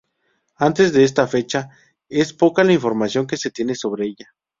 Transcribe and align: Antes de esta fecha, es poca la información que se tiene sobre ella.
Antes 0.57 0.93
de 0.93 1.03
esta 1.03 1.27
fecha, 1.27 1.69
es 2.09 2.33
poca 2.33 2.63
la 2.63 2.73
información 2.73 3.27
que 3.27 3.37
se 3.37 3.51
tiene 3.51 3.75
sobre 3.75 4.07
ella. 4.07 4.33